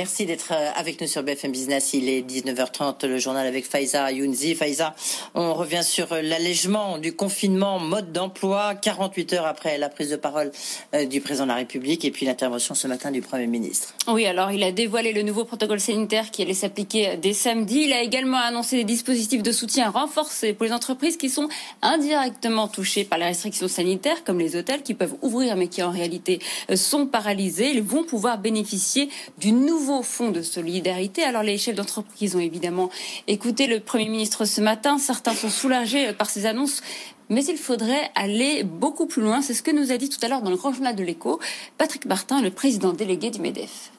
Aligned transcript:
Merci 0.00 0.24
d'être 0.24 0.52
euh, 0.52 0.70
avec 0.76 0.98
nous 1.02 1.06
sur 1.06 1.22
BFM 1.22 1.52
Business. 1.52 1.92
Il 1.92 2.08
est 2.08 2.22
19h30, 2.22 3.06
le 3.06 3.18
journal 3.18 3.46
avec 3.46 3.66
Faiza 3.66 4.10
Younzi. 4.10 4.54
Faiza, 4.54 4.94
on 5.34 5.52
revient 5.52 5.82
sur 5.84 6.10
euh, 6.14 6.22
l'allègement 6.22 6.96
du 6.96 7.12
confinement, 7.12 7.78
mode 7.78 8.10
d'emploi, 8.10 8.74
48 8.76 9.34
heures 9.34 9.46
après 9.46 9.76
la 9.76 9.90
prise 9.90 10.08
de 10.08 10.16
parole 10.16 10.52
euh, 10.94 11.04
du 11.04 11.20
président 11.20 11.44
de 11.44 11.50
la 11.50 11.56
République 11.56 12.06
et 12.06 12.10
puis 12.10 12.24
l'intervention 12.24 12.74
ce 12.74 12.86
matin 12.86 13.10
du 13.10 13.20
Premier 13.20 13.46
ministre. 13.46 13.92
Oui, 14.08 14.24
alors 14.24 14.52
il 14.52 14.62
a 14.62 14.72
dévoilé 14.72 15.12
le 15.12 15.20
nouveau 15.20 15.44
protocole 15.44 15.80
sanitaire 15.80 16.30
qui 16.30 16.40
allait 16.40 16.54
s'appliquer 16.54 17.18
dès 17.20 17.34
samedi. 17.34 17.82
Il 17.82 17.92
a 17.92 18.00
également 18.00 18.38
annoncé 18.38 18.76
des 18.76 18.84
dispositifs 18.84 19.42
de 19.42 19.52
soutien 19.52 19.90
renforcés 19.90 20.54
pour 20.54 20.64
les 20.64 20.72
entreprises 20.72 21.18
qui 21.18 21.28
sont 21.28 21.50
indirectement 21.82 22.68
touchées 22.68 23.04
par 23.04 23.18
les 23.18 23.26
restrictions 23.26 23.68
sanitaires, 23.68 24.24
comme 24.24 24.38
les 24.38 24.56
hôtels 24.56 24.82
qui 24.82 24.94
peuvent 24.94 25.16
ouvrir 25.20 25.56
mais 25.56 25.68
qui 25.68 25.82
en 25.82 25.90
réalité 25.90 26.38
sont 26.74 27.04
paralysés. 27.04 27.72
Ils 27.72 27.82
vont 27.82 28.04
pouvoir 28.04 28.38
bénéficier 28.38 29.10
du 29.36 29.52
nouveau 29.52 29.89
fonds 30.02 30.30
de 30.30 30.42
solidarité. 30.42 31.22
Alors 31.22 31.42
les 31.42 31.58
chefs 31.58 31.74
d'entreprise 31.74 32.36
ont 32.36 32.40
évidemment 32.40 32.90
écouté 33.26 33.66
le 33.66 33.80
Premier 33.80 34.08
ministre 34.08 34.44
ce 34.44 34.60
matin. 34.60 34.98
Certains 34.98 35.34
sont 35.34 35.50
soulagés 35.50 36.12
par 36.12 36.30
ces 36.30 36.46
annonces, 36.46 36.82
mais 37.28 37.44
il 37.44 37.56
faudrait 37.58 38.10
aller 38.14 38.64
beaucoup 38.64 39.06
plus 39.06 39.22
loin. 39.22 39.42
C'est 39.42 39.54
ce 39.54 39.62
que 39.62 39.70
nous 39.70 39.92
a 39.92 39.96
dit 39.96 40.08
tout 40.08 40.18
à 40.22 40.28
l'heure 40.28 40.42
dans 40.42 40.50
le 40.50 40.56
grand 40.56 40.72
journal 40.72 40.96
de 40.96 41.04
l'écho 41.04 41.40
Patrick 41.78 42.06
Martin, 42.06 42.40
le 42.40 42.50
président 42.50 42.92
délégué 42.92 43.30
du 43.30 43.40
MEDEF. 43.40 43.90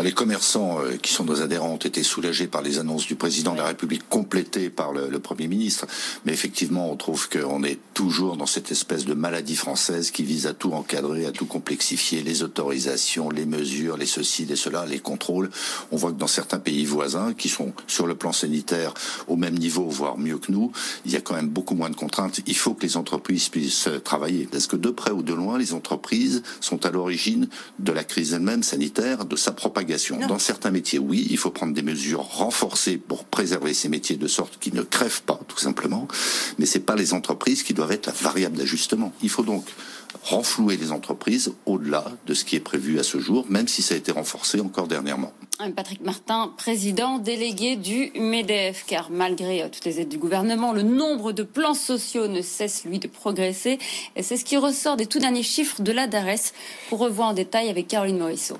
Les 0.00 0.12
commerçants 0.12 0.80
euh, 0.80 0.96
qui 0.96 1.12
sont 1.12 1.24
nos 1.24 1.42
adhérents 1.42 1.74
ont 1.74 1.76
été 1.76 2.02
soulagés 2.02 2.46
par 2.46 2.62
les 2.62 2.78
annonces 2.78 3.06
du 3.06 3.14
président 3.14 3.52
de 3.52 3.58
la 3.58 3.66
République 3.66 4.08
complétées 4.08 4.70
par 4.70 4.92
le, 4.92 5.18
Premier 5.18 5.48
ministre. 5.48 5.86
Mais 6.24 6.32
effectivement, 6.32 6.90
on 6.90 6.96
trouve 6.96 7.28
qu'on 7.28 7.62
est 7.62 7.78
toujours 7.92 8.38
dans 8.38 8.46
cette 8.46 8.72
espèce 8.72 9.04
de 9.04 9.12
maladie 9.12 9.54
française 9.54 10.10
qui 10.10 10.22
vise 10.22 10.46
à 10.46 10.54
tout 10.54 10.72
encadrer, 10.72 11.26
à 11.26 11.30
tout 11.30 11.44
complexifier, 11.44 12.22
les 12.22 12.42
autorisations, 12.42 13.28
les 13.28 13.44
mesures, 13.44 13.98
les 13.98 14.06
ceci, 14.06 14.46
les 14.46 14.56
cela, 14.56 14.86
les 14.86 14.98
contrôles. 14.98 15.50
On 15.92 15.96
voit 15.96 16.10
que 16.10 16.16
dans 16.16 16.26
certains 16.26 16.58
pays 16.58 16.86
voisins, 16.86 17.34
qui 17.34 17.50
sont 17.50 17.72
sur 17.86 18.06
le 18.06 18.14
plan 18.14 18.32
sanitaire 18.32 18.94
au 19.28 19.36
même 19.36 19.58
niveau, 19.58 19.84
voire 19.84 20.16
mieux 20.16 20.38
que 20.38 20.50
nous, 20.50 20.72
il 21.04 21.12
y 21.12 21.16
a 21.16 21.20
quand 21.20 21.34
même 21.34 21.48
beaucoup 21.48 21.74
moins 21.74 21.90
de 21.90 21.96
contraintes. 21.96 22.40
Il 22.46 22.56
faut 22.56 22.72
que 22.72 22.82
les 22.82 22.96
entreprises 22.96 23.50
puissent 23.50 23.90
travailler. 24.02 24.48
Parce 24.50 24.66
que 24.66 24.76
de 24.76 24.90
près 24.90 25.12
ou 25.12 25.22
de 25.22 25.34
loin, 25.34 25.58
les 25.58 25.74
entreprises 25.74 26.42
sont 26.60 26.86
à 26.86 26.90
l'origine 26.90 27.48
de 27.78 27.92
la 27.92 28.04
crise 28.04 28.32
elle-même 28.32 28.62
sanitaire, 28.62 29.26
de 29.26 29.36
sa 29.36 29.52
propagation 29.52 29.81
dans 30.28 30.38
certains 30.38 30.70
métiers, 30.70 30.98
oui, 30.98 31.26
il 31.30 31.38
faut 31.38 31.50
prendre 31.50 31.74
des 31.74 31.82
mesures 31.82 32.22
renforcées 32.22 32.96
pour 32.96 33.24
préserver 33.24 33.74
ces 33.74 33.88
métiers 33.88 34.16
de 34.16 34.26
sorte 34.26 34.58
qu'ils 34.58 34.74
ne 34.74 34.82
crèvent 34.82 35.22
pas, 35.22 35.40
tout 35.48 35.58
simplement. 35.58 36.08
Mais 36.58 36.66
c'est 36.66 36.80
pas 36.80 36.96
les 36.96 37.14
entreprises 37.14 37.62
qui 37.62 37.74
doivent 37.74 37.92
être 37.92 38.06
la 38.06 38.12
variable 38.12 38.56
d'ajustement. 38.56 39.12
Il 39.22 39.30
faut 39.30 39.42
donc 39.42 39.64
renflouer 40.24 40.76
les 40.76 40.92
entreprises 40.92 41.52
au-delà 41.66 42.04
de 42.26 42.34
ce 42.34 42.44
qui 42.44 42.56
est 42.56 42.60
prévu 42.60 42.98
à 42.98 43.02
ce 43.02 43.18
jour, 43.18 43.46
même 43.48 43.68
si 43.68 43.82
ça 43.82 43.94
a 43.94 43.96
été 43.96 44.12
renforcé 44.12 44.60
encore 44.60 44.86
dernièrement. 44.86 45.32
Patrick 45.76 46.00
Martin, 46.00 46.52
président 46.56 47.18
délégué 47.18 47.76
du 47.76 48.10
MEDEF, 48.18 48.84
car 48.86 49.10
malgré 49.10 49.62
euh, 49.62 49.68
toutes 49.68 49.84
les 49.84 50.00
aides 50.00 50.08
du 50.08 50.18
gouvernement, 50.18 50.72
le 50.72 50.82
nombre 50.82 51.30
de 51.32 51.44
plans 51.44 51.74
sociaux 51.74 52.26
ne 52.26 52.42
cesse, 52.42 52.84
lui, 52.84 52.98
de 52.98 53.06
progresser. 53.06 53.78
Et 54.16 54.22
c'est 54.22 54.36
ce 54.36 54.44
qui 54.44 54.56
ressort 54.56 54.96
des 54.96 55.06
tout 55.06 55.20
derniers 55.20 55.44
chiffres 55.44 55.80
de 55.82 55.92
la 55.92 56.08
DARES, 56.08 56.52
pour 56.88 56.98
revoir 56.98 57.28
en 57.28 57.34
détail 57.34 57.68
avec 57.68 57.86
Caroline 57.86 58.18
Morisseau. 58.18 58.58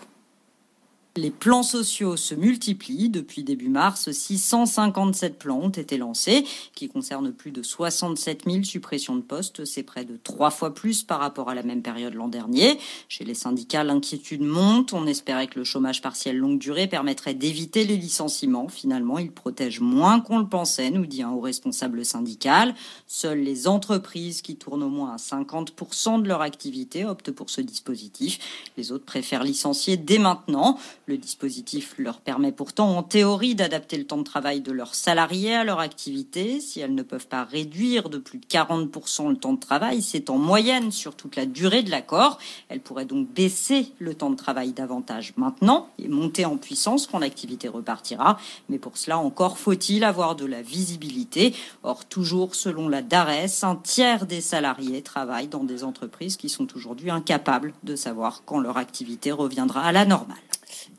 Les 1.14 1.30
plans 1.30 1.62
sociaux 1.62 2.16
se 2.16 2.34
multiplient. 2.34 3.10
Depuis 3.10 3.44
début 3.44 3.68
mars, 3.68 4.10
657 4.10 5.38
plans 5.38 5.60
ont 5.60 5.68
été 5.68 5.98
lancés, 5.98 6.46
qui 6.74 6.88
concernent 6.88 7.32
plus 7.32 7.50
de 7.50 7.62
67 7.62 8.44
000 8.46 8.64
suppressions 8.64 9.16
de 9.16 9.20
postes. 9.20 9.66
C'est 9.66 9.82
près 9.82 10.06
de 10.06 10.16
trois 10.16 10.50
fois 10.50 10.72
plus 10.72 11.02
par 11.02 11.20
rapport 11.20 11.50
à 11.50 11.54
la 11.54 11.62
même 11.62 11.82
période 11.82 12.14
l'an 12.14 12.28
dernier. 12.28 12.78
Chez 13.10 13.24
les 13.24 13.34
syndicats, 13.34 13.84
l'inquiétude 13.84 14.40
monte. 14.40 14.94
On 14.94 15.06
espérait 15.06 15.48
que 15.48 15.58
le 15.58 15.66
chômage 15.66 16.00
partiel 16.00 16.38
longue 16.38 16.58
durée 16.58 16.86
permettrait 16.86 17.34
d'éviter 17.34 17.84
les 17.84 17.98
licenciements. 17.98 18.68
Finalement, 18.68 19.18
il 19.18 19.32
protège 19.32 19.80
moins 19.80 20.18
qu'on 20.18 20.38
le 20.38 20.48
pensait, 20.48 20.90
nous 20.90 21.04
dit 21.04 21.22
un 21.22 21.32
haut 21.32 21.40
responsable 21.40 22.06
syndical. 22.06 22.74
Seules 23.06 23.42
les 23.42 23.68
entreprises 23.68 24.40
qui 24.40 24.56
tournent 24.56 24.82
au 24.82 24.88
moins 24.88 25.12
à 25.12 25.16
50% 25.16 26.22
de 26.22 26.28
leur 26.28 26.40
activité 26.40 27.04
optent 27.04 27.32
pour 27.32 27.50
ce 27.50 27.60
dispositif. 27.60 28.38
Les 28.78 28.92
autres 28.92 29.04
préfèrent 29.04 29.44
licencier 29.44 29.98
dès 29.98 30.18
maintenant. 30.18 30.78
Le 31.06 31.18
dispositif 31.18 31.94
leur 31.98 32.20
permet 32.20 32.52
pourtant 32.52 32.96
en 32.96 33.02
théorie 33.02 33.56
d'adapter 33.56 33.98
le 33.98 34.06
temps 34.06 34.18
de 34.18 34.22
travail 34.22 34.60
de 34.60 34.70
leurs 34.70 34.94
salariés 34.94 35.56
à 35.56 35.64
leur 35.64 35.80
activité. 35.80 36.60
Si 36.60 36.78
elles 36.78 36.94
ne 36.94 37.02
peuvent 37.02 37.26
pas 37.26 37.42
réduire 37.42 38.08
de 38.08 38.18
plus 38.18 38.38
de 38.38 38.46
40% 38.46 39.28
le 39.30 39.36
temps 39.36 39.54
de 39.54 39.58
travail, 39.58 40.00
c'est 40.00 40.30
en 40.30 40.38
moyenne 40.38 40.92
sur 40.92 41.16
toute 41.16 41.34
la 41.34 41.44
durée 41.44 41.82
de 41.82 41.91
l'accord. 41.91 42.38
Elles 42.68 42.78
pourraient 42.80 43.04
donc 43.04 43.28
baisser 43.28 43.92
le 43.98 44.14
temps 44.14 44.30
de 44.30 44.36
travail 44.36 44.72
davantage 44.72 45.32
maintenant 45.36 45.88
et 45.98 46.06
monter 46.06 46.44
en 46.44 46.56
puissance 46.56 47.08
quand 47.08 47.18
l'activité 47.18 47.66
repartira. 47.66 48.38
Mais 48.68 48.78
pour 48.78 48.96
cela, 48.96 49.18
encore 49.18 49.58
faut-il 49.58 50.04
avoir 50.04 50.36
de 50.36 50.46
la 50.46 50.62
visibilité. 50.62 51.52
Or, 51.82 52.04
toujours 52.04 52.54
selon 52.54 52.88
la 52.88 53.02
DARES, 53.02 53.64
un 53.64 53.74
tiers 53.74 54.24
des 54.26 54.41
salariés 54.41 55.02
travaillent 55.02 55.48
dans 55.48 55.64
des 55.64 55.82
entreprises 55.82 56.36
qui 56.36 56.48
sont 56.48 56.68
aujourd'hui 56.76 57.10
incapables 57.10 57.74
de 57.82 57.96
savoir 57.96 58.42
quand 58.44 58.60
leur 58.60 58.76
activité 58.76 59.32
reviendra 59.32 59.82
à 59.82 59.91
la 59.91 60.04
normale. 60.04 60.38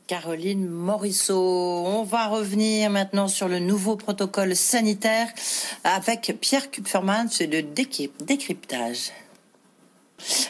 Caroline 0.06 0.68
Morisseau. 0.68 1.84
On 1.86 2.02
va 2.02 2.28
revenir 2.28 2.90
maintenant 2.90 3.26
sur 3.26 3.48
le 3.48 3.58
nouveau 3.58 3.96
protocole 3.96 4.54
sanitaire 4.54 5.28
avec 5.82 6.36
Pierre 6.40 6.70
Kupferman, 6.70 7.28
c'est 7.30 7.46
le 7.46 7.62
décryptage. 7.62 9.12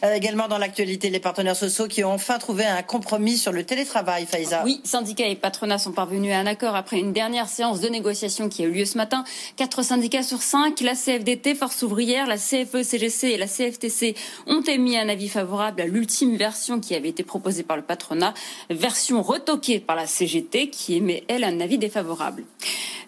Euh, 0.04 0.14
également 0.14 0.48
dans 0.48 0.58
l'actualité, 0.58 1.10
les 1.10 1.20
partenaires 1.20 1.56
sociaux 1.56 1.88
qui 1.88 2.04
ont 2.04 2.12
enfin 2.12 2.38
trouvé 2.38 2.64
un 2.64 2.82
compromis 2.82 3.36
sur 3.36 3.52
le 3.52 3.64
télétravail, 3.64 4.26
Faïza. 4.26 4.62
Oui, 4.64 4.80
syndicats 4.84 5.26
et 5.26 5.36
patronats 5.36 5.78
sont 5.78 5.92
parvenus 5.92 6.32
à 6.32 6.38
un 6.38 6.47
accord 6.47 6.76
après 6.76 6.98
une 6.98 7.12
dernière 7.12 7.48
séance 7.48 7.80
de 7.80 7.88
négociation 7.88 8.48
qui 8.48 8.62
a 8.62 8.66
eu 8.66 8.72
lieu 8.72 8.84
ce 8.84 8.98
matin. 8.98 9.25
Quatre 9.56 9.82
syndicats 9.82 10.22
sur 10.22 10.42
cinq, 10.42 10.80
la 10.80 10.94
CFDT, 10.94 11.54
Force 11.54 11.82
ouvrière, 11.82 12.26
la 12.26 12.36
CFE-CGC 12.36 13.28
et 13.28 13.36
la 13.38 13.47
CFTC 13.47 14.14
ont 14.47 14.62
émis 14.62 14.97
un 14.98 15.08
avis 15.08 15.28
favorable 15.28 15.81
à 15.81 15.86
l'ultime 15.86 16.36
version 16.36 16.81
qui 16.81 16.94
avait 16.94 17.08
été 17.08 17.22
proposée 17.22 17.62
par 17.62 17.76
le 17.76 17.82
patronat, 17.82 18.34
version 18.70 19.22
retoquée 19.22 19.81
par 19.81 19.96
la 19.96 20.06
CGT 20.06 20.69
qui 20.69 20.96
émet, 20.96 21.25
elle, 21.28 21.44
un 21.44 21.60
avis 21.60 21.78
défavorable. 21.78 22.44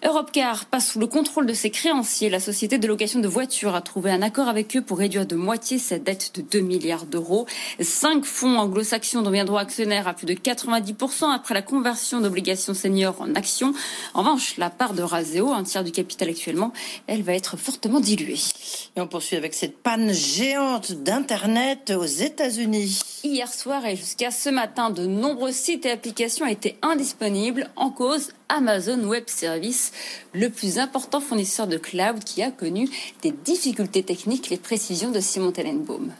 Europcar 0.03 0.65
passe 0.65 0.91
sous 0.91 0.99
le 0.99 1.07
contrôle 1.07 1.45
de 1.45 1.53
ses 1.53 1.69
créanciers. 1.69 2.29
La 2.29 2.39
société 2.39 2.77
de 2.77 2.87
location 2.87 3.19
de 3.19 3.27
voitures 3.27 3.75
a 3.75 3.81
trouvé 3.81 4.11
un 4.11 4.21
accord 4.21 4.47
avec 4.47 4.75
eux 4.75 4.81
pour 4.81 4.99
réduire 4.99 5.25
de 5.25 5.35
moitié 5.35 5.79
sa 5.79 5.99
dette 5.99 6.31
de 6.35 6.41
2 6.41 6.59
milliards 6.59 7.05
d'euros. 7.05 7.45
Cinq 7.79 8.25
fonds 8.25 8.57
anglo-saxons 8.57 9.21
deviendront 9.21 9.57
actionnaires 9.57 10.07
à 10.07 10.13
plus 10.13 10.25
de 10.25 10.33
90% 10.33 11.33
après 11.33 11.53
la 11.53 11.61
conversion 11.61 12.21
d'obligations 12.21 12.73
seniors 12.73 13.19
en 13.21 13.33
actions. 13.35 13.73
En 14.13 14.21
revanche, 14.21 14.57
la 14.57 14.69
part 14.69 14.93
de 14.93 15.01
Raseo, 15.01 15.51
un 15.51 15.63
tiers 15.63 15.83
du 15.83 15.91
capital 15.91 16.29
actuellement, 16.29 16.73
elle 17.07 17.23
va 17.23 17.33
être 17.33 17.57
fortement 17.57 17.99
diluée. 17.99 18.39
Et 18.95 19.01
on 19.01 19.07
poursuit 19.07 19.35
avec 19.35 19.53
cette 19.53 19.77
panne 19.77 20.13
géante 20.13 20.91
d'Internet 20.91 21.91
aux 21.91 22.05
États-Unis. 22.05 22.99
Hier 23.23 23.51
soir 23.51 23.85
et 23.85 23.95
jusqu'à 23.95 24.31
ce 24.31 24.49
matin, 24.49 24.89
de 24.89 25.05
nombreux 25.05 25.51
sites 25.51 25.85
et 25.85 25.91
applications 25.91 26.45
étaient 26.45 26.77
indisponibles 26.81 27.69
en 27.75 27.89
cause 27.89 28.29
Amazon 28.49 29.03
Web 29.03 29.25
Service, 29.27 29.91
le 30.33 30.49
plus 30.49 30.79
important 30.79 31.19
fournisseur 31.19 31.67
de 31.67 31.77
cloud 31.77 32.23
qui 32.23 32.41
a 32.41 32.51
connu 32.51 32.89
des 33.21 33.31
difficultés 33.31 34.03
techniques, 34.03 34.49
les 34.49 34.57
précisions 34.57 35.11
de 35.11 35.19
Simon 35.19 35.51
Tellenbaum. 35.51 36.11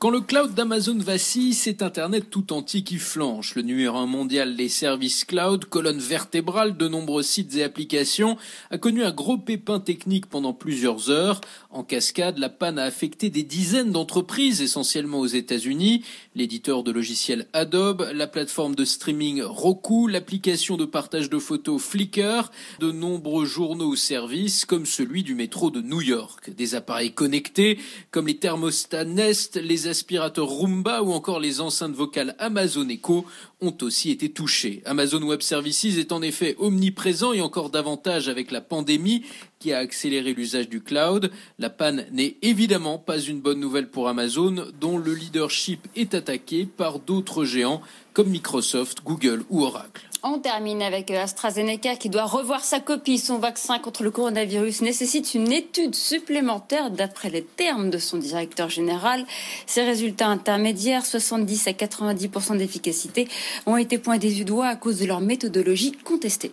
Quand 0.00 0.08
le 0.08 0.22
cloud 0.22 0.54
d'Amazon 0.54 0.96
vacille, 0.96 1.52
c'est 1.52 1.82
Internet 1.82 2.30
tout 2.30 2.54
entier 2.54 2.80
qui 2.80 2.96
flanche. 2.96 3.54
Le 3.54 3.60
numéro 3.60 3.98
un 3.98 4.06
mondial 4.06 4.56
des 4.56 4.70
services 4.70 5.26
cloud, 5.26 5.66
colonne 5.66 5.98
vertébrale 5.98 6.78
de 6.78 6.88
nombreux 6.88 7.22
sites 7.22 7.54
et 7.56 7.62
applications, 7.62 8.38
a 8.70 8.78
connu 8.78 9.04
un 9.04 9.10
gros 9.10 9.36
pépin 9.36 9.78
technique 9.78 10.24
pendant 10.24 10.54
plusieurs 10.54 11.10
heures. 11.10 11.42
En 11.68 11.84
cascade, 11.84 12.38
la 12.38 12.48
panne 12.48 12.78
a 12.78 12.84
affecté 12.84 13.28
des 13.28 13.42
dizaines 13.42 13.92
d'entreprises, 13.92 14.62
essentiellement 14.62 15.20
aux 15.20 15.26
États-Unis. 15.26 16.02
L'éditeur 16.34 16.82
de 16.82 16.92
logiciels 16.92 17.46
Adobe, 17.52 18.08
la 18.14 18.26
plateforme 18.26 18.74
de 18.74 18.86
streaming 18.86 19.42
Roku, 19.42 20.08
l'application 20.08 20.78
de 20.78 20.86
partage 20.86 21.28
de 21.28 21.38
photos 21.38 21.82
Flickr, 21.82 22.50
de 22.78 22.90
nombreux 22.90 23.44
journaux 23.44 23.88
ou 23.88 23.96
services 23.96 24.64
comme 24.64 24.86
celui 24.86 25.22
du 25.24 25.34
métro 25.34 25.70
de 25.70 25.82
New 25.82 26.00
York. 26.00 26.48
Des 26.56 26.74
appareils 26.74 27.12
connectés 27.12 27.78
comme 28.10 28.28
les 28.28 28.38
thermostats 28.38 29.04
Nest, 29.04 29.56
les 29.56 29.89
aspirateurs 29.90 30.48
Roomba 30.48 31.02
ou 31.02 31.12
encore 31.12 31.40
les 31.40 31.60
enceintes 31.60 31.94
vocales 31.94 32.34
Amazon 32.38 32.88
Echo 32.88 33.26
ont 33.60 33.76
aussi 33.82 34.10
été 34.10 34.30
touchés. 34.30 34.82
Amazon 34.86 35.22
Web 35.22 35.42
Services 35.42 35.98
est 35.98 36.12
en 36.12 36.22
effet 36.22 36.56
omniprésent 36.58 37.32
et 37.32 37.40
encore 37.40 37.70
davantage 37.70 38.28
avec 38.28 38.50
la 38.50 38.60
pandémie 38.60 39.24
qui 39.58 39.72
a 39.72 39.78
accéléré 39.78 40.32
l'usage 40.32 40.68
du 40.68 40.80
cloud. 40.80 41.30
La 41.58 41.70
panne 41.70 42.06
n'est 42.12 42.36
évidemment 42.42 42.98
pas 42.98 43.18
une 43.18 43.40
bonne 43.40 43.60
nouvelle 43.60 43.90
pour 43.90 44.08
Amazon, 44.08 44.66
dont 44.80 44.98
le 44.98 45.14
leadership 45.14 45.86
est 45.94 46.14
attaqué 46.14 46.64
par 46.64 46.98
d'autres 46.98 47.44
géants 47.44 47.82
comme 48.14 48.30
Microsoft, 48.30 49.02
Google 49.04 49.44
ou 49.50 49.62
Oracle. 49.62 50.09
On 50.22 50.38
termine 50.38 50.82
avec 50.82 51.10
euh, 51.10 51.22
AstraZeneca 51.22 51.96
qui 51.96 52.10
doit 52.10 52.24
revoir 52.24 52.62
sa 52.62 52.78
copie. 52.78 53.18
Son 53.18 53.38
vaccin 53.38 53.78
contre 53.78 54.02
le 54.02 54.10
coronavirus 54.10 54.82
nécessite 54.82 55.34
une 55.34 55.50
étude 55.50 55.94
supplémentaire 55.94 56.90
d'après 56.90 57.30
les 57.30 57.42
termes 57.42 57.88
de 57.88 57.96
son 57.96 58.18
directeur 58.18 58.68
général. 58.68 59.24
Ses 59.66 59.82
résultats 59.82 60.28
intermédiaires, 60.28 61.06
70 61.06 61.68
à 61.68 61.70
90% 61.72 62.58
d'efficacité, 62.58 63.28
ont 63.64 63.78
été 63.78 63.96
pointés 63.96 64.30
du 64.30 64.44
doigt 64.44 64.66
à 64.66 64.76
cause 64.76 64.98
de 65.00 65.06
leur 65.06 65.22
méthodologie 65.22 65.92
contestée. 65.92 66.52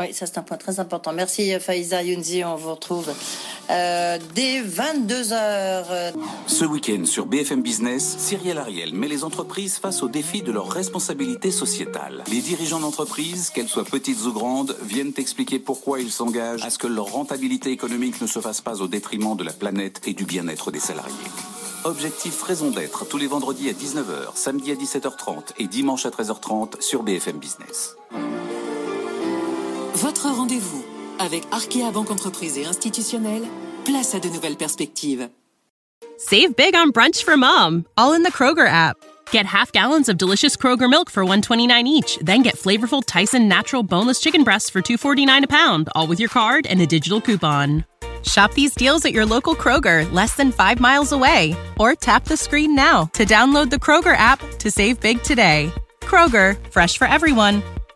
Oui, 0.00 0.14
ça 0.14 0.24
c'est 0.24 0.38
un 0.38 0.42
point 0.42 0.56
très 0.56 0.80
important. 0.80 1.12
Merci 1.12 1.52
Faiza 1.60 2.02
Younzi, 2.02 2.42
on 2.42 2.56
vous 2.56 2.70
retrouve 2.70 3.12
euh, 3.68 4.18
dès 4.34 4.62
22h. 4.62 6.14
Ce 6.46 6.64
week-end 6.64 7.04
sur 7.04 7.26
BFM 7.26 7.60
Business, 7.60 8.16
Cyrielle 8.16 8.56
Ariel 8.56 8.94
met 8.94 9.08
les 9.08 9.24
entreprises 9.24 9.76
face 9.76 10.02
au 10.02 10.08
défi 10.08 10.40
de 10.40 10.52
leur 10.52 10.70
responsabilité 10.70 11.50
sociétale. 11.50 12.24
Les 12.30 12.40
dirigeants 12.40 12.80
d'entreprises, 12.80 13.50
qu'elles 13.50 13.68
soient 13.68 13.84
petites 13.84 14.24
ou 14.24 14.32
grandes, 14.32 14.74
viennent 14.82 15.12
expliquer 15.18 15.58
pourquoi 15.58 16.00
ils 16.00 16.10
s'engagent 16.10 16.64
à 16.64 16.70
ce 16.70 16.78
que 16.78 16.86
leur 16.86 17.12
rentabilité 17.12 17.70
économique 17.70 18.22
ne 18.22 18.26
se 18.26 18.40
fasse 18.40 18.62
pas 18.62 18.80
au 18.80 18.88
détriment 18.88 19.36
de 19.36 19.44
la 19.44 19.52
planète 19.52 20.00
et 20.06 20.14
du 20.14 20.24
bien-être 20.24 20.70
des 20.70 20.80
salariés. 20.80 21.12
Objectif 21.84 22.42
Raison 22.42 22.70
d'être 22.70 23.06
tous 23.06 23.18
les 23.18 23.26
vendredis 23.26 23.68
à 23.68 23.72
19h, 23.72 24.34
samedi 24.34 24.72
à 24.72 24.76
17h30 24.76 25.52
et 25.58 25.66
dimanche 25.66 26.06
à 26.06 26.10
13h30 26.10 26.80
sur 26.80 27.02
BFM 27.02 27.36
Business. 27.36 27.96
Votre 29.94 30.28
rendez-vous 30.28 30.84
avec 31.18 31.42
Arkea 31.50 31.90
Banque 31.92 32.12
Entreprise 32.12 32.56
et 32.58 32.64
Institutionnelle, 32.64 33.42
place 33.84 34.14
à 34.14 34.20
de 34.20 34.28
nouvelles 34.28 34.56
perspectives. 34.56 35.28
Save 36.16 36.54
big 36.54 36.74
on 36.76 36.90
brunch 36.90 37.24
for 37.24 37.36
mom, 37.36 37.84
all 37.96 38.12
in 38.12 38.22
the 38.22 38.30
Kroger 38.30 38.68
app. 38.68 38.96
Get 39.32 39.46
half 39.46 39.72
gallons 39.72 40.08
of 40.08 40.16
delicious 40.16 40.56
Kroger 40.56 40.88
milk 40.88 41.10
for 41.10 41.24
129 41.24 41.86
each, 41.86 42.18
then 42.22 42.42
get 42.42 42.56
flavorful 42.56 43.02
Tyson 43.04 43.48
natural 43.48 43.82
boneless 43.82 44.20
chicken 44.20 44.44
breasts 44.44 44.70
for 44.70 44.80
249 44.80 45.44
a 45.44 45.48
pound, 45.48 45.88
all 45.94 46.06
with 46.06 46.20
your 46.20 46.28
card 46.28 46.66
and 46.66 46.80
a 46.80 46.86
digital 46.86 47.20
coupon. 47.20 47.84
Shop 48.22 48.54
these 48.54 48.74
deals 48.74 49.04
at 49.04 49.12
your 49.12 49.26
local 49.26 49.56
Kroger, 49.56 50.10
less 50.12 50.36
than 50.36 50.52
5 50.52 50.78
miles 50.78 51.10
away, 51.10 51.56
or 51.78 51.94
tap 51.94 52.26
the 52.26 52.36
screen 52.36 52.76
now 52.76 53.06
to 53.14 53.24
download 53.24 53.70
the 53.70 53.76
Kroger 53.76 54.16
app 54.16 54.40
to 54.58 54.70
save 54.70 55.00
big 55.00 55.22
today. 55.22 55.72
Kroger, 56.02 56.56
fresh 56.70 56.96
for 56.96 57.08
everyone. 57.08 57.62